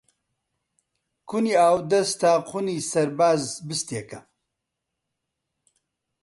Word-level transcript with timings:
کونی 1.29 1.53
ئاودەست 1.61 2.13
تا 2.21 2.31
قوونی 2.47 2.85
سەرباز 2.89 3.41
بستێکە 3.67 4.19